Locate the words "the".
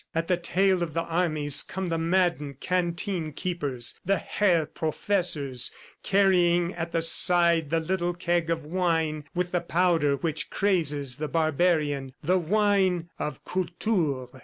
0.27-0.35, 0.95-1.03, 1.89-1.99, 4.03-4.17, 6.91-7.03, 7.69-7.79, 9.51-9.61, 11.17-11.27, 12.23-12.39